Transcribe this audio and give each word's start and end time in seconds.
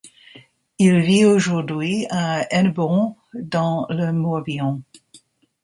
Il 0.79 0.99
vit 1.01 1.25
aujourd’hui 1.25 2.07
à 2.09 2.51
Hennebont 2.51 3.17
dans 3.35 3.85
le 3.91 4.11
Morbihan. 4.11 4.81